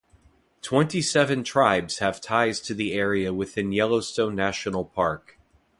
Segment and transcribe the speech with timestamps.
[0.63, 5.37] Twenty-seven tribes have ties to the area within Yellowstone National Park.